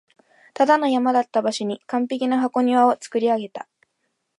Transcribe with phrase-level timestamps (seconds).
[0.55, 3.69] ただの山だった場所に完璧な箱庭を造り上げた